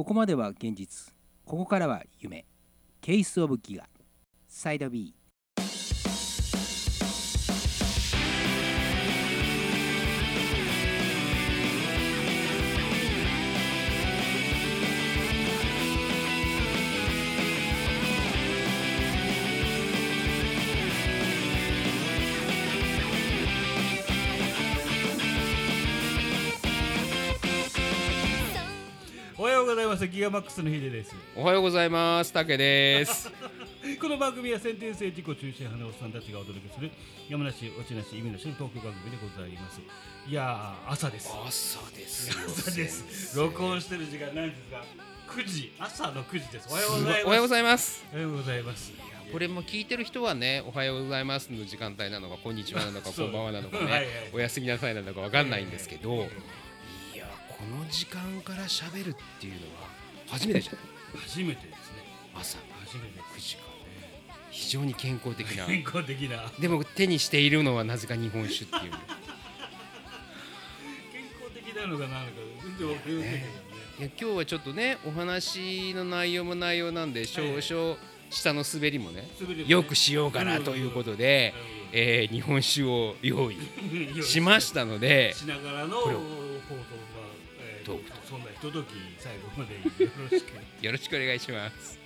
[0.00, 1.12] ここまでは現実。
[1.44, 2.46] ここからは夢。
[3.02, 3.86] ケースオブギガ
[4.48, 5.14] サイド B
[30.00, 31.14] はようございますギガマックスのヒデです。
[31.36, 32.32] おはようございます。
[32.32, 33.30] たけです。
[34.00, 36.90] この番組は先天性自己中心派のおっさんたちがお届けする
[37.28, 39.80] 山梨落ちなし意味なしのトーク番組でございます。
[40.26, 41.28] いやー朝です。
[41.46, 42.34] 朝ですよ。
[42.46, 43.36] 朝です。
[43.36, 44.84] 録音してる時間何ですか
[45.28, 46.68] 9時朝の9時です。
[46.70, 47.24] おはようございます。
[47.26, 48.04] おはようございます。
[48.12, 48.92] おはようございます。
[49.30, 56.28] これも聞いてる人はね、おはようございますの時間帯なのか、こんにちはなのか、 こんばんはなのかね、 おやすみなさいなのかわかんないんですけど、
[57.60, 59.88] この時間から喋るっていうのは
[60.28, 60.80] 初めてじゃない
[61.26, 61.74] 初めてですね。
[62.34, 62.56] 朝。
[62.86, 63.62] 初めて9時か
[64.28, 64.34] ら。
[64.50, 65.66] 非常に健康的な。
[65.66, 66.50] 健康的な。
[66.58, 68.92] でも手にしているのはなぜか日本酒っていう。
[71.12, 72.32] 健康的なのかなのか
[72.64, 73.70] 全然わかりませんけどね。
[73.98, 77.98] いや今日はちょっとねお話の内容も内容なんで少々
[78.30, 79.64] 下の滑りもねね。
[79.66, 81.52] よくしようかなということで、
[81.92, 83.56] えー日本酒を用意
[84.22, 86.20] しましたのでしながらのこれを
[87.90, 90.84] トークそんなひととき最後までよろしく。
[90.84, 91.98] よろしくお願いします。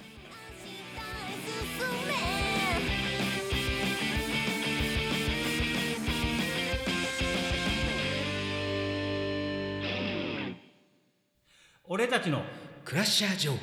[11.87, 12.43] 俺たちの
[12.87, 13.59] クラッシャージョー。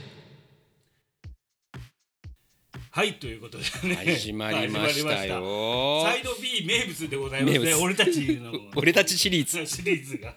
[2.92, 3.96] はいということでね。
[3.96, 6.04] 始まりましたよ。
[6.06, 7.74] サイド B 名物でございますね。
[7.74, 9.66] 俺たちの 俺たちシリーズ。
[9.66, 10.36] シリーズが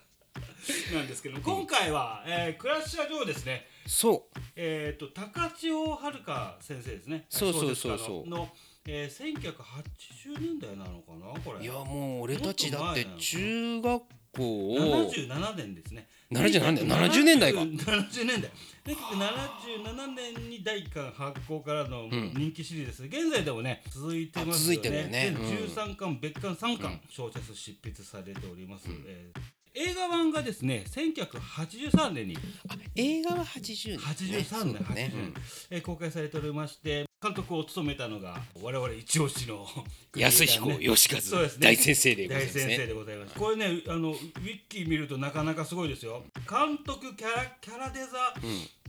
[0.94, 3.66] なんですけども今回は、えー、クラッシャー上ですね。
[3.86, 4.38] そう。
[4.56, 7.26] えっ、と高千穂遥先生ですね。
[7.28, 8.28] そうそうそうそう。
[8.28, 8.48] のの、
[8.86, 11.64] えー、1980年代なのかなこれ。
[11.64, 14.02] いやもう俺たちだって中学
[14.36, 14.76] 校を
[15.10, 16.06] 77年ですね。
[16.32, 17.60] 77年？70年代か。
[17.60, 18.50] 70年代。
[18.84, 23.16] 1977年に第一巻発行からの人気シリーズです。
[23.22, 24.74] 現在でもね続いてますよね。
[24.74, 25.34] あ続いてるよね。
[25.34, 25.66] 全うん。
[25.66, 28.86] 13巻別巻3巻小説執筆されております。
[29.06, 35.34] えー映画版がですね1983年にあ映画は80年、ね、83年、ね、80年。
[35.70, 39.66] えー公開されておりまして監督を務めたのが我々一押しの
[40.14, 41.60] 安彦義和、そうですね。
[41.60, 42.62] 大先生でござい大ますね。
[42.64, 43.34] 先生でございます。
[43.34, 46.22] これねあのウィッキー見るとなかなかすごいですよ。
[46.48, 48.34] 監督キャラキャラデザ、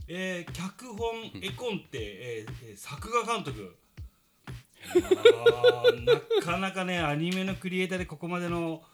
[0.08, 3.74] えー脚本絵コンテ、えーえー作画監督。
[4.94, 8.84] なかなかねアニメのクリエイターでここまでの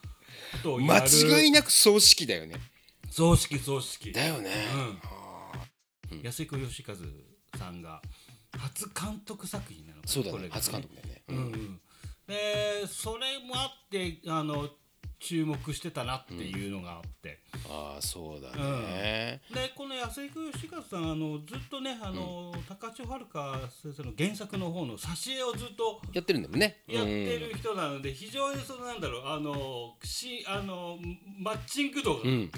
[0.52, 2.56] ことをやる間違いなく葬式だよね。
[3.10, 4.12] 葬式葬式。
[4.12, 4.50] だよね。
[6.10, 6.94] うん、安彦義和
[7.58, 8.00] さんが
[8.58, 10.36] 初監督作品なのかなそうだね。
[10.36, 11.22] これが初監督だよね。
[11.28, 11.80] うんうん、
[12.26, 14.68] でそれもあってあの
[15.18, 17.38] 注目してたなっていうのがあって、
[17.68, 19.21] ああそうだね。
[20.20, 26.82] でこの安彦義和さんあのずっとねあの、高千穂遥先生の原作の方の挿絵をずっとやってるんだもんね。
[26.86, 30.98] やってる人なので、非常にそのなんだろうあのしあの
[31.38, 32.28] マッチング度が、うん。
[32.28, 32.50] うん。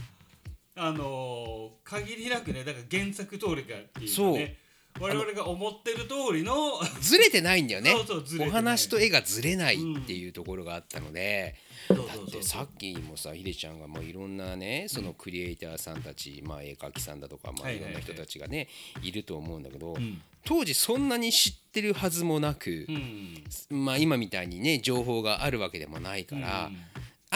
[0.77, 4.57] あの限りなくねだから原作通りかっていうかそうね
[5.01, 6.55] 我々が思ってる通りの
[7.01, 7.95] ずれてないんだよね
[8.41, 18.69] お話と絵がずれないっていうところがあったので、そうそうだってさっきもさひでちゃんがもういろんなねそのクリエイターさんたち、まあ絵描きさんだとか、まあ、はいろんな人たちがね
[19.03, 20.21] いると思うんだけど、ん。
[20.45, 23.85] 当時そんなに知ってるはずもなくう、ん。
[23.85, 26.77] まあ今みたいにね情報があるわけでもないから、うん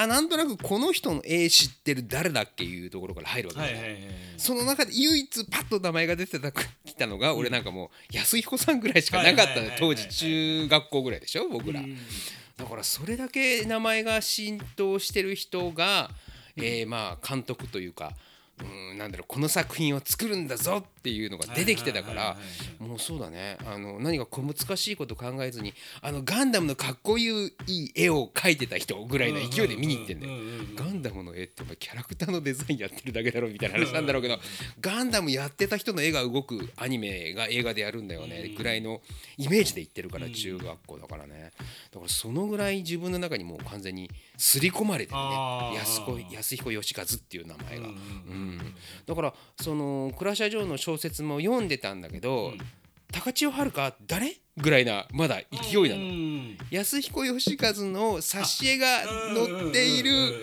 [0.01, 3.99] あなんとなくこの人の絵知ってる誰だっけいうところから入るわけだよはいはい
[4.37, 11.97] その中で唯一パッと名前が出てたきたのが、俺なんかもう安彦さんぐらいしかなかった当時中学校ぐらいでしょ僕ら、うん
[12.59, 16.11] だからそれだけ名前が浸透してる人が、
[16.57, 18.13] えーまあ監督というか
[18.61, 22.37] うんなんだろうこの作品を作るんだぞっていうのが出てきてたから
[22.81, 23.57] もうそうだね。
[23.65, 25.73] あの何か小難しいこと考えずに
[26.03, 30.33] あのガンダムのかっこいい絵を描いてた人ぐらいの勢いで見に行ってんだよ。
[30.75, 34.39] ガンダムの絵ってキャラクターのデザインやってるだけだろみたいな話なんだろうけど
[34.81, 38.55] ガンダムやってた人の絵が動くアニメが映画でやるんだよね。
[38.57, 39.01] ぐらいの
[39.37, 41.53] イメージで言ってるから中学校だからね。
[41.93, 45.75] だからそのぐらい自分の中にもう完全に刷り込まれてるね。
[45.77, 47.87] 安子安彦義和っていう名前が。
[47.87, 48.75] うんうん
[49.07, 52.55] だからその「クラシャ城」の小説も読んでたんだけど、
[53.13, 54.37] 高千穂遥誰？
[54.57, 56.03] ぐらいなまだ勢いなの。
[56.03, 60.31] うん安彦義和の挿絵が載っているうんうんうん。
[60.31, 60.35] うん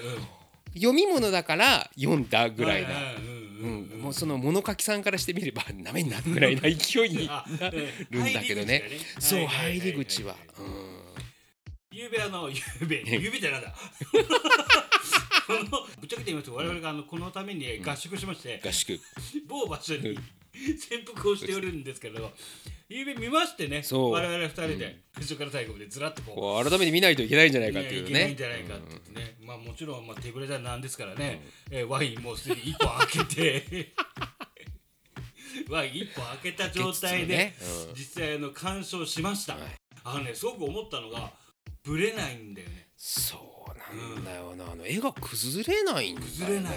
[0.75, 2.89] 読み物だから読んだぐらいな。
[2.89, 4.01] うんうんうん。
[4.01, 7.87] もうその物書きさんからしてみればなめんなぐらいな勢いにあなる
[8.21, 8.83] んだけどね。
[9.17, 10.35] そう入り口は。
[10.59, 10.95] うん。
[11.91, 13.03] ゆうべあのゆうべ。
[13.05, 13.75] ゆうべってなんだこ
[15.53, 15.59] の
[15.99, 18.99] ぶっちゃけて言いますと我々があのこのために合宿しまして、合宿。
[19.47, 20.17] 某場所に
[20.55, 22.31] 潜伏をしておるんですけれど
[22.87, 33.93] ゆうべ見ましてね我々二人で最初から最後までずらっとこう改めて見ないといけないんじゃないかっていういけないねんじゃないかって言ってね、まあもちろんまあ手ぶれじゃなんですからね、えーワインもうすでに一本開けて
[35.69, 37.53] ワイン一本開けた状態で、
[37.95, 39.63] 実際あの鑑賞しました、はい。
[40.03, 41.31] あのねすごく思ったのが
[41.83, 42.89] ぶれないんだよね。
[42.97, 44.71] そうなんだよな。
[44.71, 46.31] あの絵が崩れないんだよね。
[46.31, 46.73] 崩れない。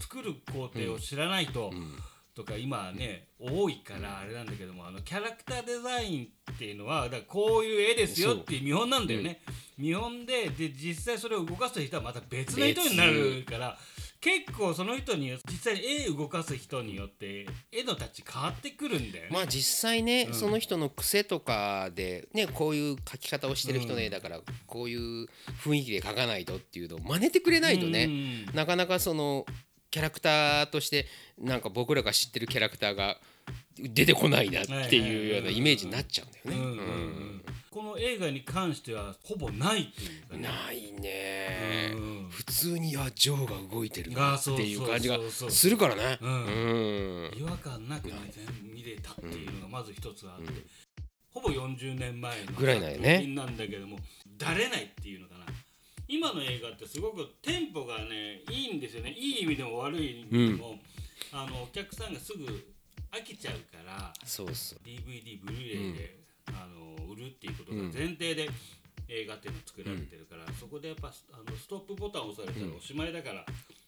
[0.00, 1.96] 作る工程を知らないと、ん
[2.36, 9.40] とか今ね多いからあれなんだけどもあのキャラクターデザインっていうのはだこういう絵ですよっていう見本なんだよね、
[9.78, 13.78] 見本でで実際それを動かす人はまた別の人になるから
[14.26, 19.30] 結構その人によ実際に絵動かす人によって絵のタッチ変わってくるんだよね。
[19.30, 20.34] まあ実際ね、うん。
[20.34, 25.28] その人の癖とかでねこういう描き方をしてる人の絵だから、こういう
[25.64, 28.56] 雰囲気で描かないとっていうのを真似てくれないとね、うん。
[28.56, 29.46] なかなかその
[29.92, 31.06] キャラクターとして
[31.40, 33.18] なんか僕らが知ってるキャラクターが
[33.78, 36.82] 出てこないなっていうようなイメージになっちゃうんだよね。
[37.76, 40.48] この映画に関してはほぼないっていうかうんね。
[40.48, 42.28] ないね、うん。
[42.30, 45.18] 普通にあジョーが動いてるっていう感じが
[45.50, 46.18] するからね。
[46.22, 46.30] うん。
[46.30, 46.34] う
[47.28, 47.38] ん。
[47.38, 50.52] 違和感なくね全部見れたっていうのがまず一つあって、
[51.34, 53.98] ほぼ40年前のぐらいなんよねなんだけども
[54.38, 55.44] だれないっていうのかな。
[56.08, 59.10] 今の映画ってすごくテンポがねいいんですよね。
[59.10, 60.76] いい意味でも悪い意味でも、
[61.30, 62.46] あのお客さんがすぐ
[63.12, 64.78] 飽きちゃうからそうそう。
[64.82, 68.48] DVD ブルーレイで、あの売るっていうことが前提で
[69.08, 73.44] 映画っていうの作られてるから、そこでやっぱあのストップボタンを押されたらおしまいだから、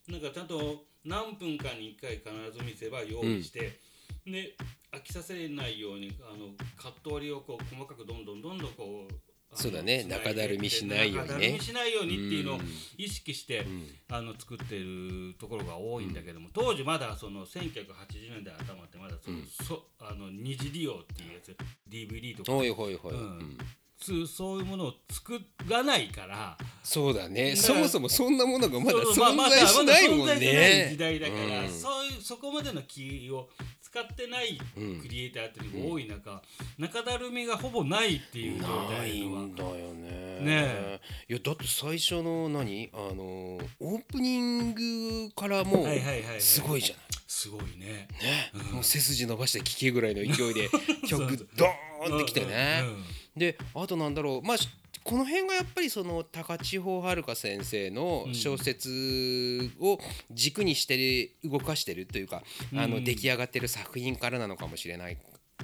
[0.08, 3.78] なんかちゃんと何分かに1回必ず見せば用意して、
[4.24, 4.54] で
[4.92, 10.04] 飽きさせないようにあのカット割りをこう細かくどんどんどんどんこうそうだね。
[10.04, 11.34] 中だるみしないようにね。
[11.34, 12.62] 中だるみしないようにっていうのをうん。
[12.96, 13.66] 意識して、
[14.10, 21.56] あの作ってるところが多いんだけども、当時まだその1980年代頭ってまだその、そあの二次利用っていうやつ
[21.88, 22.52] DVD とか。
[22.52, 26.56] ほいほいほい、うそういうものを作らないから。
[26.82, 27.56] そうだね。
[27.56, 31.26] そもそもそんなものがまだ存在しないもんまだ存在しないね時代だ
[31.70, 33.48] そういうそこまでの気を
[33.90, 34.58] 使ってない
[35.00, 36.42] クリエイターっていうのが多い中、
[36.78, 40.40] 中だるみがほぼないっていう状ないんだよね。
[40.40, 41.00] ねえ。
[41.28, 42.90] いやだって最初の何？
[42.92, 46.40] あのオープニングからもうはいはいはいはい。
[46.40, 47.04] すごいじゃない？
[47.26, 48.08] すごいね。
[48.20, 50.68] ね、もう背筋伸ばして聴けぐらいの勢いで
[51.08, 53.04] 曲 ドーンってきてね、うんうん。
[53.36, 54.46] であとなんだろう。
[54.46, 54.68] まあし
[55.08, 59.98] この辺がやっぱりその高千穂遥先生の小説を
[60.30, 62.42] 軸にして動かしてるというか、
[62.74, 65.16] あのうん出来上がってる作品からなのかもしれないん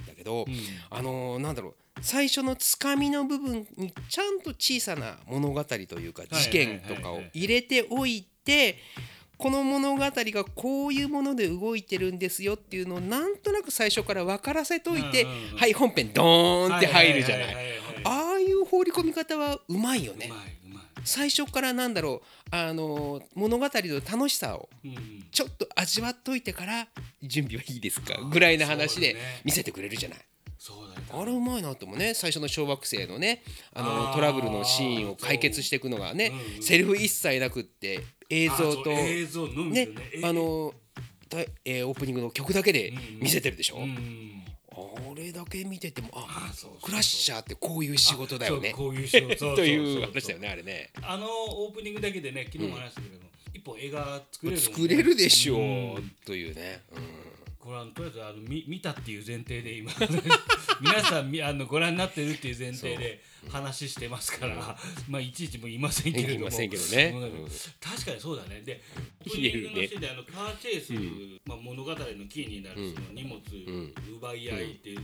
[0.07, 0.55] だけど、うん。
[0.89, 1.75] あのなんだろう。
[2.01, 8.77] 最初のつかみの部分にちゃんと小さな物語というかはい事件とかを入れておいて
[9.37, 15.25] この物語がこういうもので動いてるんですよっていうのをなんとなく最初から分からせといて
[15.55, 17.55] はい本編ドーンって入るじゃない。
[18.75, 20.31] 放り込み方はうまいよね。
[21.03, 25.25] 最初からなんだろうあの物語の楽しさをうん。
[25.31, 26.87] ちょっと味わっといてから
[27.21, 30.19] 準備はいいですかぐらいの話で見せてくれるじゃない。
[31.11, 32.13] あれうまいなと思うね。
[32.13, 39.89] 最初の小学生のねあのトラブルのシーンを解決していくのがねセリフ一切なくって映像とね。
[40.23, 40.73] あの
[41.29, 44.44] たえーオープニングの曲だけで見せてるでしょ、うんあ
[45.15, 48.71] れだけ見ててもああそうクラッシャーってこういう仕事だよね。
[48.75, 50.91] こういう仕事 という話だよねあれね。
[51.01, 54.63] あのオープニングだけでね昨日も話したけども、一本映画作れるね。
[54.63, 56.11] 作れるでしょう、うん。
[56.25, 56.81] というね、
[57.65, 59.91] これはとりあえずあの見見たっていう前提で今。
[60.81, 64.77] 皆さんみあのご覧になってるっていう前提で話してますから、
[65.09, 66.49] まあいちいちも言いませんけれども。
[66.49, 67.11] ね。
[67.15, 67.49] うんうん。
[67.79, 68.61] 確かにそうだね。
[68.61, 68.83] で
[69.25, 69.61] オープ言えるね。
[69.61, 70.81] ニングのシーンであのカーチェイ
[71.39, 73.41] ス、まあ、物語のキーになるその荷物、
[74.17, 74.99] 奪い合いっていう、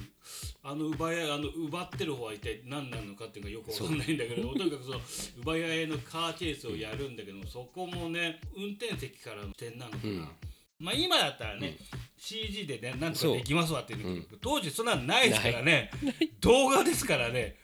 [0.61, 5.01] あの奪い合いあの奪ってる方は一体何なのかっていうのがよくわかんないんだけど とにかくその
[5.39, 10.31] 奪い合いのカーチェイスをやるんだけどもそこもね運転席からの点なのかな、
[10.81, 11.77] まあ今だったらね、
[12.17, 15.91] CG でねなんとかできますわって言うんだけど、当時そんなのないですからね。
[16.41, 17.55] 動画ですからね。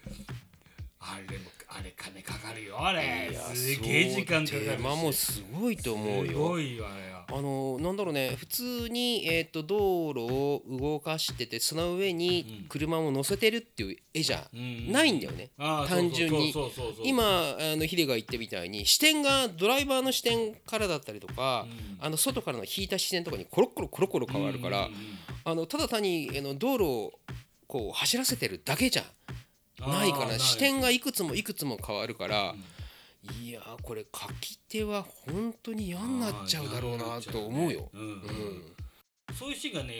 [1.00, 3.31] あれもあれ金かかるよあれ。
[3.55, 4.69] すげえ時間かかるし。
[4.69, 6.95] 手間もすごいと思うすよごいわよ。
[7.16, 15.50] あのなんだろうね普通に、えー、と道路を動かしててその上に車を乗せてるっていう絵じゃうんないんだよね、
[16.50, 16.72] うそう。
[16.72, 21.65] そうそう今あのヒデが言ったみたいに視点がドライバーの視点からだったりとか、
[22.00, 25.17] あの外からの引いた視点とかにコロコロコロコロ変わるから、うんうんうん
[25.48, 27.13] あのただ単にあの道路を
[27.67, 29.03] こう走らせてるだけじゃ
[29.79, 32.53] ないから視点がいくつもいくつも変わるから、
[33.41, 37.89] いやーこれ書き手は本当に嫌になっちゃうだろうなと思うよ。
[37.93, 38.10] うんうん。
[38.10, 38.75] うん。
[39.38, 39.93] そういうシーンがね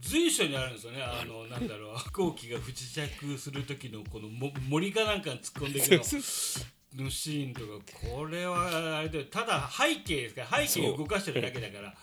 [0.00, 1.02] 随所にあるんですよね。
[1.02, 1.98] あの なんだろう。
[1.98, 6.04] 飛行機が不時着する時のこのも森かなんかに突っ込んでいくの。
[7.04, 9.24] のシーンとかこれはあれだよ。
[9.24, 11.94] ただ背景ですから背景を動かしてるだけだから。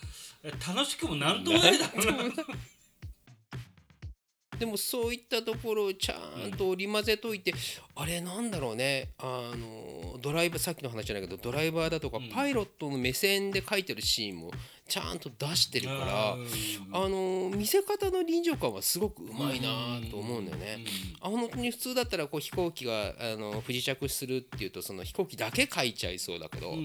[0.68, 2.46] 楽しくもなんともないだろうな
[4.62, 6.16] でもそういったところをちゃ
[6.48, 7.52] んと織り交ぜといて、
[7.96, 9.10] あれなんだろうね。
[9.18, 12.30] あのドライバーさっきの話じゃないけどドライバーだとか、ん。
[12.30, 14.52] パイロットの目線で書いてるシーンも
[14.88, 16.36] ちゃんと出してるからあ
[17.06, 20.86] あの見せ方の臨場感はすごくうまいなと思うんだよね。
[21.22, 26.76] あ本当に普通だったらこう飛行機があの不時着するっていうとその飛行機だけ書いちゃいそうだけど、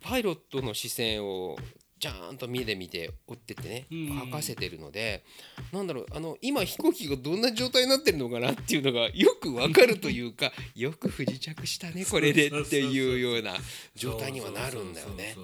[0.00, 1.56] パイロットの視線を
[1.98, 4.20] ちゃんと目で見て追ってってねうん。
[4.26, 5.24] 書かせてるので、
[5.72, 13.56] なんだろうあの今飛行機がどんな状態になってるのかなっていうのがよくわかるというか よく不時着したねこれでっていうような
[13.94, 15.34] 状態にはなるんだよね。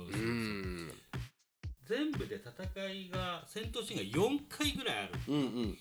[1.86, 5.12] 全部で戦いが戦闘シーンが4回ぐらいある。
[5.28, 5.78] うんうん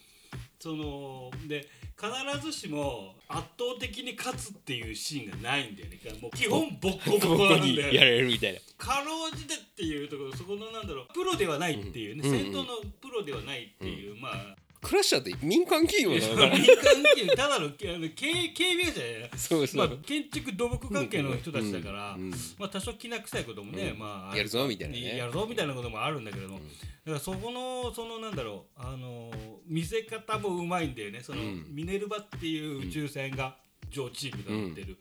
[0.62, 6.00] そので必ずしも圧倒的に勝つっていうシーンがないんだよね。
[6.22, 8.60] もう基本ボッコボコなんに やれるみたいな。
[8.78, 16.58] かろうじてっていうところそこのなんだろうプロではないっていうね、うん戦闘のプロではないっていう、まあクラッシャーって民間企業民だから。
[16.58, 19.30] 間企業ただのあの警警備会社じゃない。
[19.38, 19.88] そうそう。
[19.88, 24.00] まあ、建築土木関係の人たちだから、うんうんまあ、多少きな臭いこともね、うん。
[24.00, 25.18] まあ、やるぞみたいなね。
[25.18, 29.32] やるぞみたいなこともあるんだけれども、だからそこのそのなんだろうあの
[29.68, 31.22] 見せ方もうまいんだよね。
[31.22, 31.66] その、うん。
[31.70, 33.58] ミネルバっていう宇宙船が
[33.90, 34.98] 上チームが乗ってる、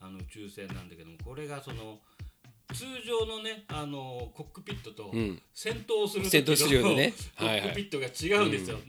[0.00, 1.98] あの宇宙船なんだけどもこれがその
[2.74, 5.42] 通常のねあのコックピットとうん。
[5.54, 7.14] 戦闘する時戦闘するようなね。
[7.38, 8.78] コはいはいックピットが違うんですよ、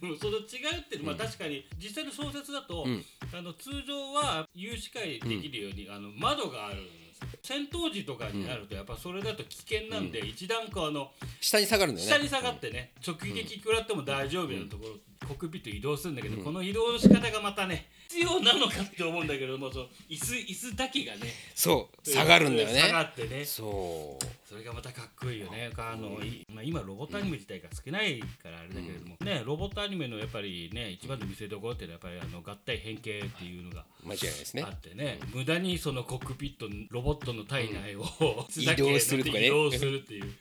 [0.00, 0.44] でもその違う
[0.80, 3.04] っていうのは、まあ、確かに実際の小説だと、うん。
[3.32, 7.28] あの通常は有視界できるように、あの窓があるんですよ。
[7.42, 12.12] 戦闘時とかになるとやっぱそれだと危険なんで、一段階あの下に下がるんだよね。
[12.14, 14.96] 下に下がってね、直撃食らっても大丈夫なところ、
[15.26, 21.20] コックピット移動するんだけど、この移動の仕方がまたね必要なのかって思うんだけどもその椅子椅子だけがね
[21.54, 22.80] そう下がるんだよね。
[22.80, 23.44] 下がってね。
[23.44, 24.24] そう。
[24.48, 25.70] それがまたかっこいいよね。
[25.76, 34.64] あの、いまあ、今ロボットアニメ自体が少ないからあれだけれども、ねロボットアニメのやっぱりね一番の見せどころっていうのはやっぱりあの合体変形っていうのが間違いないですね。
[34.66, 34.70] あ。
[34.70, 38.04] ってね無駄にそのコックピットロボットの体内を、
[38.56, 39.46] 移動するとかね。
[39.46, 40.34] 移動するっていう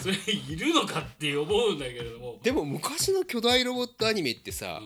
[0.00, 2.38] それいるのかって思うんだけれども。
[2.42, 4.80] でも昔の巨大ロボットアニメってさ、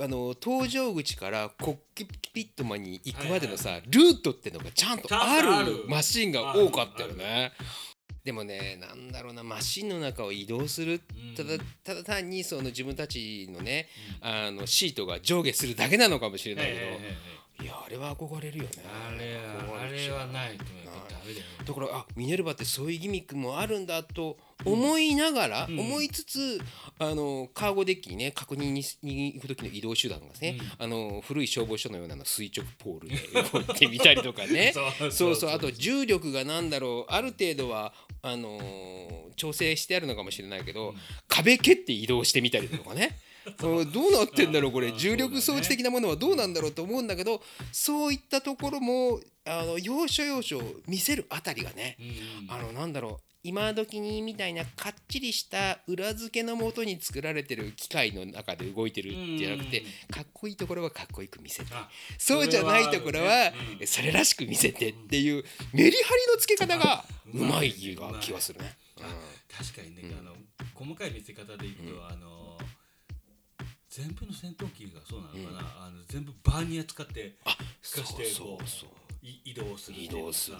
[0.00, 5.72] あの登場口からコックピットマンに行くまでのさ、ルートってのがちゃんとある。
[5.72, 7.52] るマシンが多かったよね。
[8.24, 11.00] でもねなんだろうなマシンの中を移動する。
[11.16, 11.34] うん。
[11.34, 13.88] ただただ単にその自分たちのね、
[14.20, 17.14] あのシートが上下するだけなのかもしれないけど、はいはいはいはい。
[17.60, 18.70] いやあれは憧れるよね。
[18.86, 20.64] あれはあれはないと
[21.64, 25.78] だからあミネルヴァってそういうギミックもあるんだと思いながら、うん。
[25.80, 26.60] 思いつつ
[26.98, 33.16] あのカーゴデッキにね確認にに行く時の移動手段がね、あの古い消防署のようなの垂直ポールで
[33.52, 34.72] 動いてみたりとかね。
[35.10, 37.12] そうそうあと重力がなんだろう。
[37.12, 40.94] ある程度はあのー調整してあるのかもしれないけど、
[41.28, 43.16] 壁蹴って移動してみたりとかね。
[43.62, 44.88] うんどうなってんだろうこれ。
[44.88, 52.02] あ重力装置的なものはどうなんだろうと思うんだけどそういったところもあの要所要所見せるあたりがね、う
[52.50, 52.50] ん。
[52.50, 59.86] あのなんだろう今時にみたいなかっちりした裏付けのもとに作られてる機械の中で動いてるんじゃなくてうん。
[60.14, 61.72] かっこいいところはかっこよく見せて。
[61.72, 68.76] あそうじゃないところはうんそれらしく見せてっていうメリハリのつけ方がうまい気がするね。
[69.48, 70.34] 確かにね、あの
[70.74, 72.58] 細かい見せ方でいくと、あの
[73.88, 78.88] 全部の戦闘機がそうなのかな、あの全部バーニア使ってあ使してそうそうそう。
[78.88, 79.07] い
[79.44, 80.56] 移動する移動する。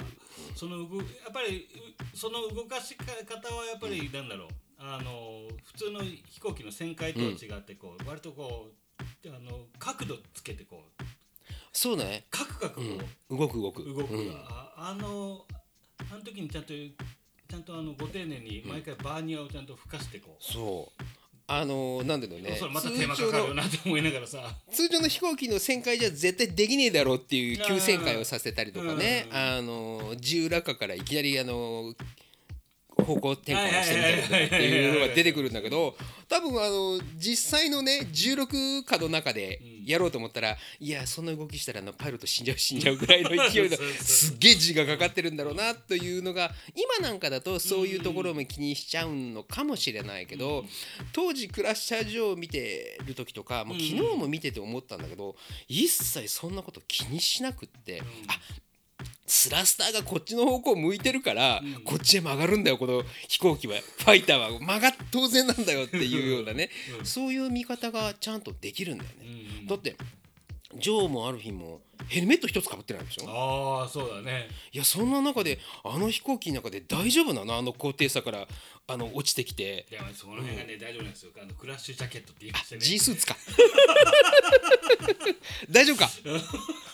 [0.54, 1.68] その動やっぱり
[2.14, 4.48] うその動かし方はやっぱりなんだろう、
[4.78, 11.04] あの普通の飛行機の旋回とは違ってこう、割とこうあの角度つけてこう。
[11.72, 13.84] そうね、カクカクこう、うん、動く動く。
[13.84, 14.32] 動く、うん。
[14.32, 15.44] ああの
[16.10, 16.72] あの時にちゃんと
[17.48, 21.02] ちゃんとあのご丁寧に毎回バーニアをちゃんと吹かしてこう、そう
[21.50, 24.54] あのーなんだろうねまた手間かかるよなって思いながらさ。
[24.70, 29.26] 通常の飛行機の旋回じゃ絶対できねえだろうっていう急旋回をさせたりとかね。
[29.30, 31.94] うんあの自由落下からいきなりあの
[33.02, 35.96] 方向転換をしてみたいなっていうのが出てくるんだけど
[36.28, 50.64] 多分あの実際のね16課の中でやろうと思ったら、いやそんな動きしたらあのパイロット死んじゃう死んじゃうぐらいの勢いの すっげえ字がかかってるんだろうなというのが今なんかだとそういうところも気にしちゃうのかもしれないけど、
[51.12, 55.36] 当時クラッシャー上を見てる時とかもう昨日も見てて思ったんだけど、
[55.68, 58.40] 一切そんなこと気にしなくって、あ
[59.28, 63.74] スラスターがこっちの方向向いてるから、こっちへ曲がるんだよこの飛行機は。
[63.98, 66.70] ファイターは曲がっ当然なんだよっていうようなね、
[67.04, 69.66] そういう見方がちゃんとできるんだよね。
[69.68, 69.96] だって
[70.74, 74.48] ジョーもアルフィンもヘルメット一つかぶってないでしょああそうだね。
[74.72, 77.56] いやそんな中であの飛行機の中で大丈夫なの？
[77.56, 78.46] あの高低差から
[78.86, 79.86] あの落ちてきて。
[79.90, 81.30] いやその辺がね、大丈夫なんですよ。
[81.42, 82.80] あのクラッシュジャケットって言いましてね。
[82.82, 83.36] G スーツか。
[85.70, 86.10] 大丈夫か？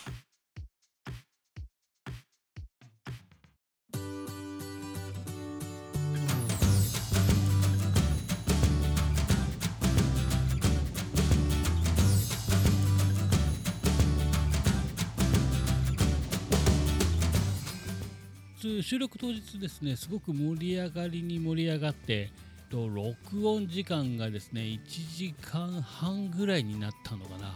[18.85, 22.29] 収録当日ですねすごく盛り上がりに盛り上がって
[22.69, 24.79] と録音時間がですね1
[25.17, 27.55] 時間半ぐらいになったのかな。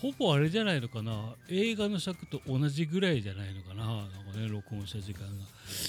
[0.00, 1.34] ほぼあれじゃないのかな。
[1.50, 3.84] 映画の尺と同じぐらいじゃないのかな。
[3.84, 5.44] なんかね録音した時間が。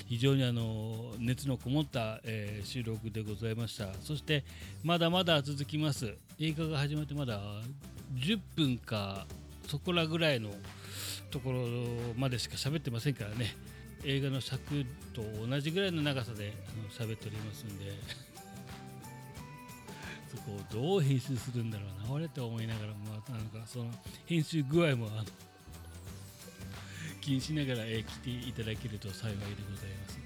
[0.09, 3.93] 非常にあの熱のこもった、えー収録でございました。
[4.01, 4.43] そして
[4.83, 6.13] まだまだ続きます。
[6.41, 7.39] 映画が始まってまだ
[8.17, 9.27] 10分か
[9.69, 10.49] そこらぐらいの
[11.31, 11.63] ところ
[12.17, 13.55] までしか喋ってませんからね。
[14.03, 17.85] 映画の尺と同じぐらいの長さであの喋っておりますんで。
[20.29, 23.91] そこをどう編集するんだろうな俺と思いながらまあなんかその
[24.25, 25.25] 編集具合もあの
[27.21, 29.39] 気にしながら、えー聞いていただけると幸いで
[29.69, 30.19] ございます。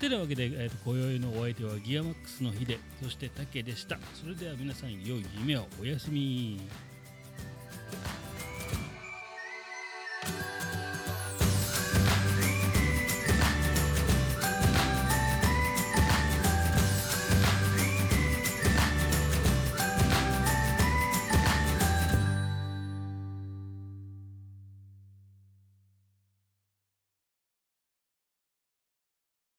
[0.00, 3.98] てなわけで、えーと今宵のお相手はギアマックスのヒデそしてタケでした。
[4.14, 6.60] それでは皆さん良い夢をおやすみ。